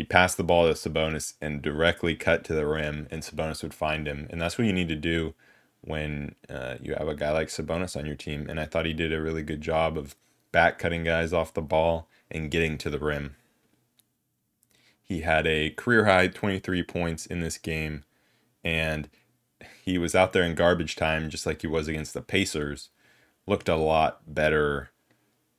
he 0.00 0.04
passed 0.04 0.38
the 0.38 0.42
ball 0.42 0.66
to 0.66 0.72
Sabonis 0.72 1.34
and 1.42 1.60
directly 1.60 2.16
cut 2.16 2.42
to 2.44 2.54
the 2.54 2.66
rim, 2.66 3.06
and 3.10 3.20
Sabonis 3.20 3.62
would 3.62 3.74
find 3.74 4.08
him. 4.08 4.28
And 4.30 4.40
that's 4.40 4.56
what 4.56 4.66
you 4.66 4.72
need 4.72 4.88
to 4.88 4.96
do 4.96 5.34
when 5.82 6.36
uh, 6.48 6.76
you 6.80 6.94
have 6.94 7.06
a 7.06 7.14
guy 7.14 7.30
like 7.32 7.48
Sabonis 7.48 7.98
on 7.98 8.06
your 8.06 8.14
team. 8.14 8.48
And 8.48 8.58
I 8.58 8.64
thought 8.64 8.86
he 8.86 8.94
did 8.94 9.12
a 9.12 9.20
really 9.20 9.42
good 9.42 9.60
job 9.60 9.98
of 9.98 10.16
back 10.52 10.78
cutting 10.78 11.04
guys 11.04 11.34
off 11.34 11.52
the 11.52 11.60
ball 11.60 12.08
and 12.30 12.50
getting 12.50 12.78
to 12.78 12.88
the 12.88 12.98
rim. 12.98 13.36
He 15.02 15.20
had 15.20 15.46
a 15.46 15.68
career 15.68 16.06
high 16.06 16.28
23 16.28 16.82
points 16.84 17.26
in 17.26 17.40
this 17.40 17.58
game, 17.58 18.04
and 18.64 19.10
he 19.84 19.98
was 19.98 20.14
out 20.14 20.32
there 20.32 20.44
in 20.44 20.54
garbage 20.54 20.96
time 20.96 21.28
just 21.28 21.44
like 21.44 21.60
he 21.60 21.66
was 21.66 21.88
against 21.88 22.14
the 22.14 22.22
Pacers. 22.22 22.88
Looked 23.46 23.68
a 23.68 23.76
lot 23.76 24.22
better 24.26 24.92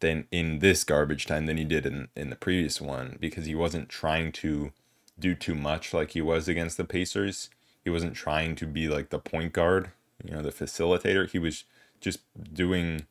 than 0.02 0.28
in 0.32 0.60
this 0.60 0.84
garbage 0.84 1.26
time 1.26 1.46
than 1.46 1.58
he 1.58 1.64
did 1.64 1.86
in, 1.86 2.10
in 2.16 2.30
the 2.30 2.36
previous 2.36 2.82
one 2.82 3.18
because 3.20 3.46
he 3.46 3.56
wasn't 3.56 3.90
trying 3.90 4.32
to 4.34 4.72
do 5.20 5.34
too 5.36 5.56
much 5.56 5.94
like 5.94 6.12
he 6.12 6.22
was 6.22 6.48
against 6.48 6.78
the 6.78 6.84
Pacers. 6.84 7.50
He 7.84 7.90
wasn't 7.90 8.16
trying 8.16 8.56
to 8.56 8.66
be 8.66 8.88
like 8.88 9.10
the 9.10 9.20
point 9.20 9.54
guard, 9.54 9.92
you 10.24 10.32
know, 10.32 10.42
the 10.42 10.52
facilitator. 10.52 11.30
He 11.30 11.40
was 11.40 11.64
just 12.00 12.20
doing 12.54 13.06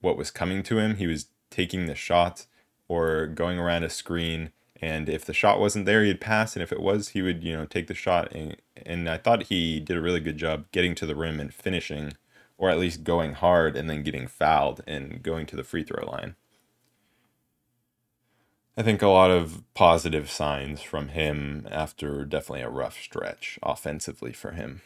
what 0.00 0.16
was 0.16 0.30
coming 0.30 0.62
to 0.64 0.78
him. 0.78 0.96
He 0.96 1.06
was 1.06 1.26
taking 1.50 1.86
the 1.86 1.94
shot 1.94 2.46
or 2.88 3.26
going 3.26 3.58
around 3.58 3.84
a 3.84 3.90
screen 3.90 4.50
and 4.82 5.08
if 5.08 5.24
the 5.24 5.32
shot 5.32 5.60
wasn't 5.60 5.86
there 5.86 6.04
he'd 6.04 6.20
pass 6.20 6.56
and 6.56 6.62
if 6.62 6.72
it 6.72 6.80
was 6.80 7.10
he 7.10 7.22
would 7.22 7.42
you 7.44 7.56
know 7.56 7.64
take 7.64 7.86
the 7.86 7.94
shot 7.94 8.30
and, 8.32 8.56
and 8.84 9.08
i 9.08 9.16
thought 9.16 9.44
he 9.44 9.78
did 9.78 9.96
a 9.96 10.00
really 10.00 10.20
good 10.20 10.36
job 10.36 10.64
getting 10.72 10.94
to 10.94 11.06
the 11.06 11.14
rim 11.14 11.38
and 11.38 11.54
finishing 11.54 12.12
or 12.62 12.70
at 12.70 12.78
least 12.78 13.02
going 13.02 13.34
hard 13.34 13.76
and 13.76 13.90
then 13.90 14.02
getting 14.02 14.26
fouled 14.26 14.80
and 14.86 15.22
going 15.22 15.46
to 15.46 15.56
the 15.56 15.64
free 15.64 15.82
throw 15.82 16.04
line 16.06 16.36
i 18.76 18.82
think 18.82 19.02
a 19.02 19.08
lot 19.08 19.30
of 19.30 19.62
positive 19.74 20.30
signs 20.30 20.80
from 20.80 21.08
him 21.08 21.66
after 21.70 22.24
definitely 22.24 22.62
a 22.62 22.70
rough 22.70 23.00
stretch 23.00 23.58
offensively 23.62 24.32
for 24.32 24.52
him 24.52 24.80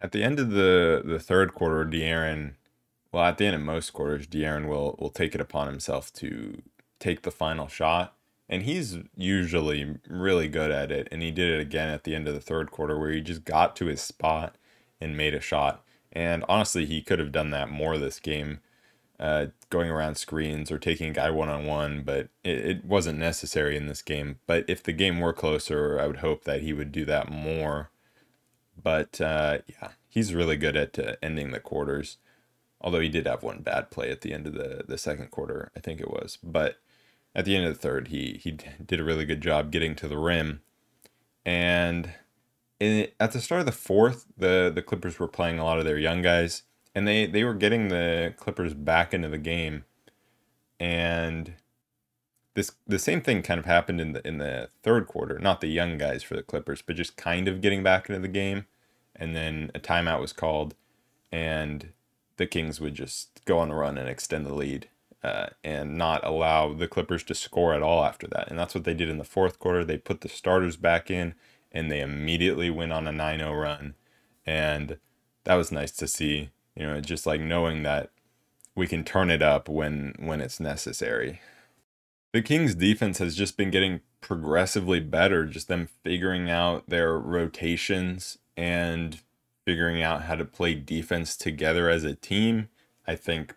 at 0.00 0.12
the 0.12 0.22
end 0.22 0.38
of 0.38 0.50
the 0.50 1.02
the 1.04 1.18
third 1.18 1.54
quarter 1.54 1.84
De'Aaron 1.84 2.54
well 3.12 3.24
at 3.24 3.38
the 3.38 3.46
end 3.46 3.56
of 3.56 3.62
most 3.62 3.92
quarters 3.92 4.26
De'Aaron 4.26 4.68
will 4.68 4.96
will 4.98 5.10
take 5.10 5.34
it 5.34 5.40
upon 5.40 5.66
himself 5.66 6.12
to 6.12 6.60
take 6.98 7.22
the 7.22 7.30
final 7.30 7.66
shot 7.66 8.14
and 8.50 8.64
he's 8.64 8.98
usually 9.16 9.96
really 10.08 10.48
good 10.48 10.72
at 10.72 10.90
it. 10.90 11.06
And 11.12 11.22
he 11.22 11.30
did 11.30 11.48
it 11.48 11.60
again 11.60 11.88
at 11.88 12.02
the 12.02 12.16
end 12.16 12.26
of 12.26 12.34
the 12.34 12.40
third 12.40 12.72
quarter 12.72 12.98
where 12.98 13.12
he 13.12 13.20
just 13.20 13.44
got 13.44 13.76
to 13.76 13.86
his 13.86 14.00
spot 14.00 14.56
and 15.00 15.16
made 15.16 15.34
a 15.34 15.40
shot. 15.40 15.84
And 16.12 16.44
honestly, 16.48 16.86
he 16.86 17.02
could 17.02 17.18
have 17.18 17.32
done 17.32 17.50
that 17.50 17.70
more 17.70 17.96
this 17.96 18.18
game, 18.18 18.60
uh, 19.18 19.46
going 19.68 19.90
around 19.90 20.16
screens 20.16 20.70
or 20.70 20.78
taking 20.78 21.10
a 21.10 21.14
guy 21.14 21.30
one 21.30 21.48
on 21.48 21.66
one, 21.66 22.02
but 22.02 22.28
it, 22.42 22.66
it 22.66 22.84
wasn't 22.84 23.18
necessary 23.18 23.76
in 23.76 23.86
this 23.86 24.02
game. 24.02 24.40
But 24.46 24.64
if 24.68 24.82
the 24.82 24.92
game 24.92 25.20
were 25.20 25.32
closer, 25.32 26.00
I 26.00 26.06
would 26.06 26.18
hope 26.18 26.44
that 26.44 26.62
he 26.62 26.72
would 26.72 26.90
do 26.90 27.04
that 27.04 27.30
more. 27.30 27.90
But 28.82 29.20
uh, 29.20 29.58
yeah, 29.66 29.90
he's 30.08 30.34
really 30.34 30.56
good 30.56 30.76
at 30.76 30.98
uh, 30.98 31.16
ending 31.22 31.52
the 31.52 31.60
quarters. 31.60 32.18
Although 32.80 33.00
he 33.00 33.10
did 33.10 33.26
have 33.26 33.42
one 33.42 33.60
bad 33.60 33.90
play 33.90 34.10
at 34.10 34.22
the 34.22 34.32
end 34.32 34.46
of 34.46 34.54
the, 34.54 34.84
the 34.88 34.96
second 34.96 35.30
quarter, 35.30 35.70
I 35.76 35.80
think 35.80 36.00
it 36.00 36.10
was. 36.10 36.38
But 36.42 36.78
at 37.34 37.44
the 37.44 37.54
end 37.54 37.66
of 37.66 37.74
the 37.74 37.80
third, 37.80 38.08
he 38.08 38.40
he 38.42 38.50
did 38.84 39.00
a 39.00 39.04
really 39.04 39.24
good 39.24 39.40
job 39.40 39.70
getting 39.70 39.94
to 39.96 40.08
the 40.08 40.18
rim, 40.18 40.62
and 41.44 42.12
in, 42.80 43.08
at 43.20 43.32
the 43.32 43.40
start 43.40 43.60
of 43.60 43.66
the 43.66 43.72
fourth, 43.72 44.26
the 44.36 44.72
the 44.74 44.82
Clippers 44.82 45.18
were 45.18 45.28
playing 45.28 45.58
a 45.58 45.64
lot 45.64 45.78
of 45.78 45.84
their 45.84 45.98
young 45.98 46.22
guys, 46.22 46.62
and 46.94 47.06
they 47.06 47.26
they 47.26 47.44
were 47.44 47.54
getting 47.54 47.88
the 47.88 48.34
Clippers 48.36 48.74
back 48.74 49.14
into 49.14 49.28
the 49.28 49.38
game, 49.38 49.84
and 50.80 51.54
this 52.54 52.72
the 52.86 52.98
same 52.98 53.20
thing 53.20 53.42
kind 53.42 53.60
of 53.60 53.66
happened 53.66 54.00
in 54.00 54.12
the 54.14 54.26
in 54.26 54.38
the 54.38 54.70
third 54.82 55.06
quarter. 55.06 55.38
Not 55.38 55.60
the 55.60 55.68
young 55.68 55.98
guys 55.98 56.22
for 56.22 56.34
the 56.34 56.42
Clippers, 56.42 56.82
but 56.82 56.96
just 56.96 57.16
kind 57.16 57.46
of 57.46 57.60
getting 57.60 57.82
back 57.82 58.08
into 58.08 58.20
the 58.20 58.28
game, 58.28 58.66
and 59.14 59.36
then 59.36 59.70
a 59.74 59.78
timeout 59.78 60.20
was 60.20 60.32
called, 60.32 60.74
and 61.30 61.92
the 62.38 62.46
Kings 62.46 62.80
would 62.80 62.94
just 62.94 63.44
go 63.44 63.58
on 63.58 63.70
a 63.70 63.76
run 63.76 63.98
and 63.98 64.08
extend 64.08 64.46
the 64.46 64.54
lead 64.54 64.88
uh, 65.22 65.48
and 65.62 65.98
not 65.98 66.24
allow 66.24 66.72
the 66.72 66.88
Clippers 66.88 67.22
to 67.24 67.34
score 67.34 67.74
at 67.74 67.82
all 67.82 68.02
after 68.02 68.26
that. 68.28 68.48
And 68.48 68.58
that's 68.58 68.74
what 68.74 68.84
they 68.84 68.94
did 68.94 69.10
in 69.10 69.18
the 69.18 69.24
fourth 69.24 69.58
quarter. 69.58 69.84
They 69.84 69.98
put 69.98 70.22
the 70.22 70.28
starters 70.30 70.76
back 70.76 71.10
in 71.10 71.34
and 71.72 71.90
they 71.90 72.00
immediately 72.00 72.70
went 72.70 72.92
on 72.92 73.06
a 73.06 73.12
9 73.12 73.38
0 73.38 73.54
run. 73.54 73.94
And 74.46 74.98
that 75.44 75.54
was 75.54 75.72
nice 75.72 75.92
to 75.92 76.08
see, 76.08 76.50
you 76.74 76.86
know, 76.86 77.00
just 77.00 77.26
like 77.26 77.40
knowing 77.40 77.82
that 77.82 78.10
we 78.74 78.86
can 78.86 79.04
turn 79.04 79.30
it 79.30 79.42
up 79.42 79.68
when 79.68 80.14
when 80.18 80.40
it's 80.40 80.60
necessary. 80.60 81.40
The 82.32 82.42
Kings 82.42 82.74
defense 82.74 83.18
has 83.18 83.34
just 83.34 83.56
been 83.56 83.70
getting 83.70 84.00
progressively 84.20 85.00
better, 85.00 85.46
just 85.46 85.68
them 85.68 85.88
figuring 86.04 86.48
out 86.48 86.88
their 86.88 87.18
rotations 87.18 88.38
and 88.56 89.20
figuring 89.64 90.02
out 90.02 90.22
how 90.22 90.36
to 90.36 90.44
play 90.44 90.74
defense 90.74 91.36
together 91.36 91.88
as 91.88 92.04
a 92.04 92.14
team. 92.14 92.68
I 93.06 93.16
think 93.16 93.54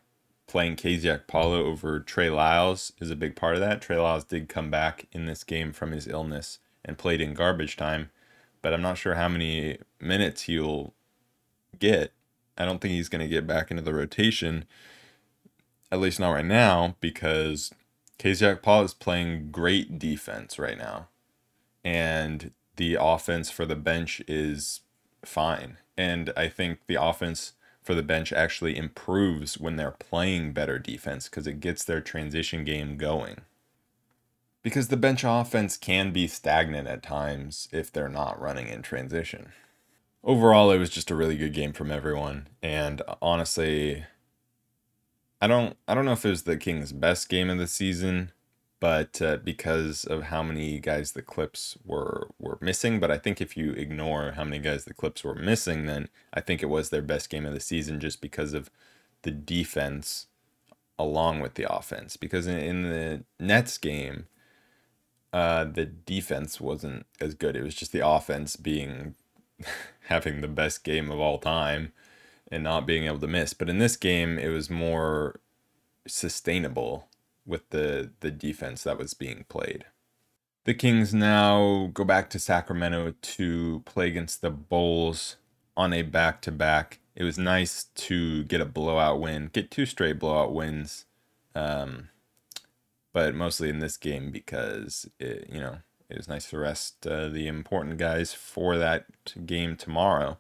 playing 0.48 0.76
Kezie 0.76 1.20
Okpala 1.20 1.60
over 1.60 2.00
Trey 2.00 2.30
Lyles 2.30 2.94
is 3.00 3.12
a 3.12 3.16
big 3.16 3.36
part 3.36 3.56
of 3.56 3.62
that. 3.62 3.82
Trey 3.82 3.98
Lyles 3.98 4.24
did 4.24 4.50
come 4.50 4.72
back 4.72 5.06
in 5.12 5.26
this 5.26 5.44
game 5.44 5.72
from 5.72 5.92
his 5.92 6.08
illness 6.08 6.60
and 6.86 6.98
played 6.98 7.22
in 7.22 7.34
garbage 7.34 7.78
time, 7.78 8.10
but 8.62 8.74
I'm 8.74 8.82
not 8.82 8.98
sure 8.98 9.16
how 9.16 9.30
many 9.30 9.78
minutes 10.00 10.44
he'll 10.44 10.94
get. 11.80 12.14
I 12.58 12.66
don't 12.66 12.80
think 12.80 12.94
he's 12.94 13.10
going 13.10 13.22
to 13.22 13.28
get 13.28 13.48
back 13.48 13.72
into 13.72 13.84
the 13.84 13.94
rotation, 13.94 14.66
at 15.92 16.00
least 16.00 16.20
not 16.20 16.32
right 16.32 16.46
now, 16.46 16.96
because 17.00 17.72
KZ 18.20 18.58
Okpala 18.60 18.86
is 18.86 18.94
playing 18.94 19.52
great 19.52 19.98
defense 19.98 20.60
right 20.60 20.78
now. 20.78 21.08
And 21.84 22.52
the 22.76 22.98
offense 23.00 23.50
for 23.50 23.66
the 23.66 23.76
bench 23.76 24.22
is 24.28 24.82
fine. 25.26 25.78
And 25.98 26.32
I 26.36 26.48
think 26.48 26.86
the 26.88 27.02
offense 27.02 27.54
for 27.82 27.94
the 27.94 28.04
bench 28.04 28.32
actually 28.32 28.78
improves 28.78 29.58
when 29.58 29.76
they're 29.76 29.92
playing 29.92 30.54
better 30.54 30.80
defense 30.80 31.28
because 31.28 31.48
it 31.48 31.60
gets 31.60 31.84
their 31.84 32.02
transition 32.02 32.64
game 32.64 32.98
going. 32.98 33.42
Because 34.64 34.88
the 34.88 34.98
bench 34.98 35.24
offense 35.26 35.78
can 35.78 36.12
be 36.12 36.26
stagnant 36.28 36.88
at 36.88 37.04
times 37.04 37.68
if 37.72 37.92
they're 37.92 38.10
not 38.10 38.42
running 38.42 38.68
in 38.68 38.82
transition. 38.82 39.52
Overall, 40.24 40.72
it 40.72 40.78
was 40.78 40.90
just 40.90 41.12
a 41.12 41.16
really 41.16 41.36
good 41.36 41.54
game 41.54 41.74
from 41.74 41.92
everyone, 41.92 42.48
and 42.62 43.02
honestly, 43.22 44.06
I 45.42 45.48
don't 45.48 45.76
I 45.86 45.94
don't 45.94 46.06
know 46.06 46.14
if 46.14 46.26
it 46.26 46.30
was 46.30 46.44
the 46.44 46.56
Kings' 46.56 46.94
best 46.94 47.28
game 47.28 47.50
of 47.50 47.58
the 47.58 47.68
season, 47.68 48.32
but 48.80 49.22
uh, 49.22 49.36
because 49.44 50.06
of 50.06 50.24
how 50.24 50.42
many 50.42 50.80
guys 50.80 51.12
the 51.12 51.22
Clips 51.22 51.78
were 51.84 52.30
were 52.40 52.58
missing. 52.62 53.02
But 53.02 53.12
I 53.12 53.18
think 53.18 53.42
if 53.42 53.58
you 53.58 53.72
ignore 53.74 54.32
how 54.32 54.46
many 54.46 54.60
guys 54.60 54.86
the 54.86 54.94
Clips 54.94 55.22
were 55.22 55.36
missing, 55.36 55.86
then 55.86 56.08
I 56.34 56.40
think 56.40 56.64
it 56.64 56.68
was 56.68 56.90
their 56.90 57.02
best 57.02 57.30
game 57.30 57.46
of 57.46 57.54
the 57.54 57.60
season 57.60 58.00
just 58.00 58.22
because 58.22 58.54
of 58.54 58.72
the 59.24 59.32
defense 59.32 60.28
along 60.98 61.42
with 61.42 61.56
the 61.56 61.70
offense. 61.70 62.16
Because 62.16 62.48
in, 62.48 62.60
in 62.60 62.84
the 62.84 63.24
Nets 63.40 63.78
game, 63.78 64.28
uh, 65.34 65.66
the 65.66 65.86
defense 65.86 66.62
wasn't 66.62 67.06
as 67.20 67.34
good. 67.34 67.56
It 67.56 67.64
was 67.64 67.76
just 67.76 67.92
the 67.92 68.08
offense 68.08 68.56
being 68.56 69.16
having 70.08 70.42
the 70.42 70.48
best 70.48 70.84
game 70.84 71.12
of 71.12 71.20
all 71.20 71.40
time 71.40 71.92
and 72.52 72.64
not 72.64 72.86
being 72.86 73.06
able 73.06 73.20
to 73.20 73.28
miss. 73.28 73.54
But 73.54 73.70
in 73.70 73.80
this 73.80 73.98
game, 73.98 74.38
it 74.38 74.50
was 74.50 74.70
more 74.70 75.40
sustainable 76.08 77.08
with 77.46 77.70
the 77.72 78.12
the 78.20 78.32
defense 78.32 78.84
that 78.84 78.98
was 78.98 79.14
being 79.14 79.46
played. 79.50 79.86
The 80.66 80.74
Kings 80.74 81.14
now 81.14 81.90
go 81.94 82.06
back 82.06 82.30
to 82.30 82.40
Sacramento 82.40 83.16
to 83.22 83.82
play 83.86 84.08
against 84.08 84.42
the 84.42 84.52
Bulls 84.52 85.36
on 85.76 85.92
a 85.92 86.04
back 86.04 86.42
to 86.44 86.52
back. 86.52 87.00
It 87.16 87.24
was 87.24 87.38
nice 87.38 87.86
to 87.96 88.44
get 88.46 88.62
a 88.62 88.66
blowout 88.66 89.20
win, 89.20 89.50
get 89.52 89.72
two 89.72 89.86
straight 89.86 90.20
blowout 90.20 90.54
wins, 90.54 91.06
um, 91.54 92.10
but 93.14 93.34
mostly 93.36 93.70
in 93.70 93.80
this 93.80 93.98
game 93.98 94.32
because 94.32 95.08
it, 95.20 95.50
you 95.52 95.60
know 95.60 95.78
it 96.10 96.18
was 96.18 96.28
nice 96.28 96.50
to 96.50 96.58
rest 96.58 97.08
uh, 97.08 97.30
the 97.30 97.48
important 97.48 97.98
guys 97.98 98.34
for 98.34 98.78
that 98.78 99.06
game 99.46 99.76
tomorrow. 99.76 100.38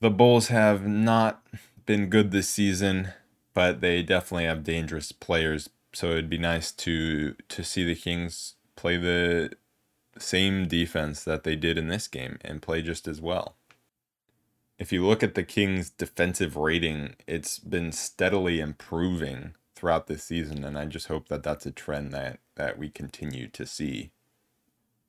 The 0.00 0.10
Bulls 0.10 0.48
have 0.48 0.86
not 0.86 1.44
been 1.86 2.08
good 2.08 2.30
this 2.30 2.48
season, 2.48 3.08
but 3.52 3.80
they 3.80 4.02
definitely 4.02 4.46
have 4.46 4.64
dangerous 4.64 5.12
players 5.12 5.68
so 5.94 6.10
it'd 6.10 6.28
be 6.28 6.38
nice 6.38 6.72
to 6.72 7.34
to 7.48 7.62
see 7.62 7.84
the 7.84 7.94
Kings 7.94 8.54
play 8.76 8.96
the 8.96 9.52
same 10.18 10.66
defense 10.66 11.24
that 11.24 11.44
they 11.44 11.56
did 11.56 11.78
in 11.78 11.88
this 11.88 12.08
game 12.08 12.38
and 12.42 12.62
play 12.62 12.82
just 12.82 13.08
as 13.08 13.20
well. 13.20 13.56
If 14.78 14.92
you 14.92 15.06
look 15.06 15.22
at 15.22 15.34
the 15.34 15.44
Kings' 15.44 15.90
defensive 15.90 16.56
rating, 16.56 17.14
it's 17.26 17.58
been 17.58 17.92
steadily 17.92 18.60
improving 18.60 19.54
throughout 19.84 20.06
this 20.06 20.24
season, 20.24 20.64
and 20.64 20.78
I 20.78 20.86
just 20.86 21.08
hope 21.08 21.28
that 21.28 21.42
that's 21.42 21.66
a 21.66 21.70
trend 21.70 22.10
that 22.12 22.38
that 22.54 22.78
we 22.78 22.88
continue 22.88 23.48
to 23.48 23.66
see 23.66 24.12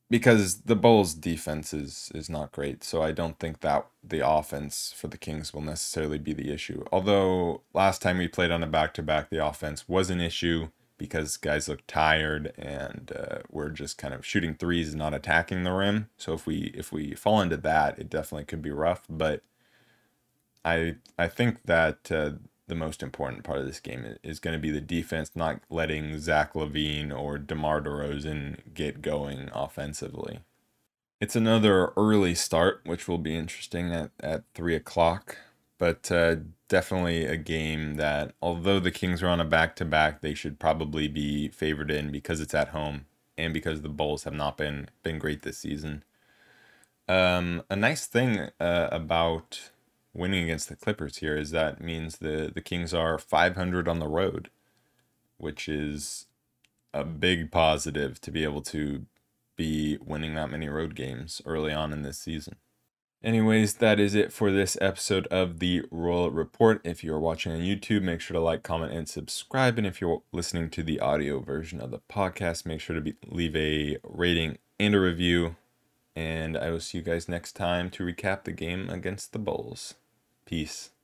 because 0.09 0.63
the 0.63 0.75
Bulls 0.75 1.13
defense 1.13 1.73
is 1.73 2.11
is 2.13 2.29
not 2.29 2.51
great, 2.51 2.83
so 2.83 3.01
I 3.01 3.13
don't 3.13 3.39
think 3.39 3.61
that 3.61 3.87
the 4.03 4.27
offense 4.27 4.93
for 4.93 5.07
the 5.07 5.17
Kings 5.17 5.53
will 5.53 5.61
necessarily 5.61 6.17
be 6.17 6.33
the 6.33 6.51
issue. 6.51 6.83
Although 6.91 7.61
last 7.73 8.01
time 8.01 8.17
we 8.17 8.27
played 8.27 8.51
on 8.51 8.63
a 8.63 8.67
back 8.67 8.93
to 8.95 9.01
back, 9.01 9.29
the 9.29 9.45
offense 9.45 9.87
was 9.87 10.09
an 10.09 10.19
issue 10.19 10.67
because 10.97 11.37
guys 11.37 11.69
look 11.69 11.87
tired 11.87 12.51
and 12.57 13.13
uh, 13.17 13.37
we're 13.49 13.69
just 13.69 13.97
kind 13.97 14.13
of 14.13 14.25
shooting 14.25 14.55
threes 14.55 14.89
and 14.89 14.99
not 14.99 15.13
attacking 15.13 15.63
the 15.63 15.71
rim. 15.71 16.09
So 16.17 16.33
if 16.33 16.45
we 16.45 16.73
if 16.75 16.91
we 16.91 17.15
fall 17.15 17.39
into 17.39 17.57
that, 17.57 17.97
it 17.97 18.09
definitely 18.09 18.43
could 18.43 18.61
be 18.61 18.71
rough. 18.71 19.03
But 19.09 19.41
I 20.65 20.95
I 21.17 21.29
think 21.29 21.63
that 21.63 22.11
uh, 22.11 22.31
the 22.67 22.75
most 22.75 23.03
important 23.03 23.43
part 23.43 23.59
of 23.59 23.65
this 23.65 23.79
game 23.79 24.17
is 24.23 24.39
going 24.39 24.55
to 24.55 24.61
be 24.61 24.71
the 24.71 24.81
defense 24.81 25.31
not 25.35 25.61
letting 25.69 26.19
Zach 26.19 26.53
LaVine 26.53 27.11
or 27.15 27.37
DeMar 27.37 27.81
DeRozan 27.81 28.73
get 28.73 29.01
going 29.01 29.49
offensively. 29.53 30.39
It's 31.21 31.35
another 31.35 31.93
early 31.95 32.35
start, 32.35 32.81
which 32.85 33.07
will 33.07 33.17
be 33.17 33.35
interesting 33.35 33.93
at, 33.93 34.11
at 34.19 34.43
3 34.53 34.75
o'clock. 34.75 35.37
but 35.77 36.11
uh, 36.11 36.37
definitely 36.67 37.25
a 37.25 37.37
game 37.37 37.95
that, 37.95 38.33
although 38.41 38.79
the 38.79 38.91
Kings 38.91 39.21
are 39.21 39.27
on 39.27 39.39
a 39.39 39.45
back 39.45 39.75
to 39.77 39.85
back, 39.85 40.21
they 40.21 40.33
should 40.33 40.59
probably 40.59 41.07
be 41.07 41.49
favored 41.49 41.91
in 41.91 42.11
because 42.11 42.39
it's 42.39 42.53
at 42.53 42.69
home 42.69 43.05
and 43.37 43.53
because 43.53 43.81
the 43.81 43.89
Bulls 43.89 44.23
have 44.23 44.33
not 44.33 44.57
been 44.57 44.89
been 45.03 45.19
great 45.19 45.41
this 45.43 45.57
season. 45.57 46.03
Um, 47.07 47.63
a 47.69 47.75
nice 47.75 48.07
thing 48.07 48.49
uh, 48.59 48.89
about 48.91 49.71
winning 50.15 50.43
against 50.43 50.69
the 50.69 50.75
Clippers 50.75 51.17
here 51.17 51.35
is 51.35 51.51
that 51.51 51.81
means 51.81 52.17
the 52.17 52.51
the 52.53 52.61
Kings 52.61 52.93
are 52.93 53.17
500 53.17 53.87
on 53.87 53.99
the 53.99 54.07
road, 54.07 54.49
which 55.37 55.67
is 55.67 56.25
a 56.93 57.03
big 57.03 57.51
positive 57.51 58.21
to 58.21 58.31
be 58.31 58.43
able 58.43 58.61
to 58.61 59.05
be 59.55 59.97
winning 60.03 60.35
that 60.35 60.49
many 60.49 60.67
road 60.67 60.95
games 60.95 61.41
early 61.45 61.73
on 61.73 61.91
in 61.93 62.01
this 62.01 62.17
season. 62.17 62.55
Anyways, 63.23 63.75
that 63.75 63.99
is 63.99 64.13
it 64.13 64.31
for 64.31 64.51
this 64.51 64.77
episode 64.79 65.25
of 65.27 65.59
the 65.59 65.83
Royal 65.89 66.29
Report. 66.29 66.79
If 66.83 67.03
you're 67.03 67.19
watching 67.19 67.51
on 67.51 67.59
YouTube, 67.59 68.03
make 68.03 68.21
sure 68.21 68.35
to 68.35 68.39
like, 68.39 68.61
comment, 68.61 68.93
and 68.93 69.09
subscribe. 69.09 69.79
And 69.79 69.87
if 69.87 69.99
you're 69.99 70.21
listening 70.31 70.69
to 70.69 70.83
the 70.83 70.99
audio 70.99 71.39
version 71.39 71.81
of 71.81 71.89
the 71.89 72.01
podcast, 72.07 72.67
make 72.67 72.81
sure 72.81 72.95
to 72.95 73.01
be, 73.01 73.15
leave 73.25 73.55
a 73.55 73.97
rating 74.03 74.59
and 74.79 74.93
a 74.93 74.99
review. 74.99 75.55
And 76.15 76.55
I 76.55 76.69
will 76.69 76.79
see 76.79 76.99
you 76.99 77.03
guys 77.03 77.27
next 77.27 77.53
time 77.53 77.89
to 77.91 78.05
recap 78.05 78.43
the 78.43 78.51
game 78.51 78.91
against 78.91 79.33
the 79.33 79.39
Bulls. 79.39 79.95
Peace. 80.45 80.94